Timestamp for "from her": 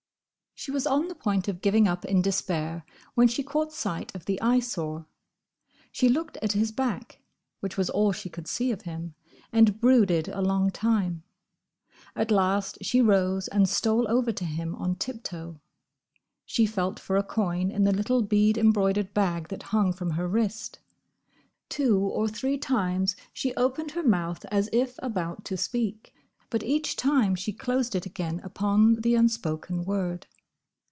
19.93-20.27